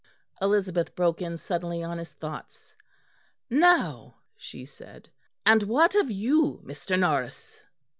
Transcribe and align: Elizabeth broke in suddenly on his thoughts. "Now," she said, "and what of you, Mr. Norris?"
Elizabeth 0.41 0.95
broke 0.95 1.21
in 1.21 1.37
suddenly 1.37 1.83
on 1.83 1.99
his 1.99 2.11
thoughts. 2.11 2.73
"Now," 3.51 4.15
she 4.35 4.65
said, 4.65 5.11
"and 5.45 5.61
what 5.61 5.93
of 5.93 6.09
you, 6.09 6.59
Mr. 6.65 6.97
Norris?" 6.97 7.59